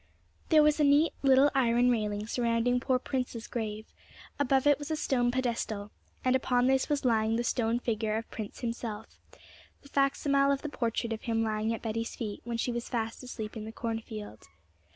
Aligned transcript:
There 0.49 0.63
was 0.63 0.79
a 0.79 0.83
neat 0.83 1.13
little 1.21 1.51
iron 1.53 1.91
railing 1.91 2.25
surrounding 2.25 2.79
poor 2.79 2.97
Prince's 2.97 3.45
grave; 3.45 3.85
above 4.39 4.65
it 4.65 4.79
was 4.79 4.89
a 4.89 4.95
stone 4.95 5.29
pedestal, 5.29 5.91
and 6.25 6.35
upon 6.35 6.65
this 6.65 6.89
was 6.89 7.05
lying 7.05 7.35
the 7.35 7.43
stone 7.43 7.77
figure 7.79 8.17
of 8.17 8.31
Prince 8.31 8.61
himself, 8.61 9.19
the 9.83 9.89
facsimile 9.89 10.51
of 10.53 10.63
the 10.63 10.69
portrait 10.69 11.13
of 11.13 11.21
him 11.21 11.43
lying 11.43 11.71
at 11.71 11.83
Betty's 11.83 12.15
feet 12.15 12.41
when 12.45 12.57
she 12.57 12.71
was 12.71 12.89
fast 12.89 13.21
asleep 13.21 13.55
in 13.55 13.65
the 13.65 13.71
cornfield. 13.71 14.47